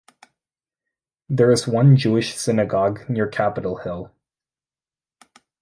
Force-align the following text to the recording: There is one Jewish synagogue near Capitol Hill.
There 1.29 1.51
is 1.51 1.67
one 1.67 1.95
Jewish 1.95 2.33
synagogue 2.35 3.07
near 3.07 3.27
Capitol 3.27 3.75
Hill. 3.75 4.11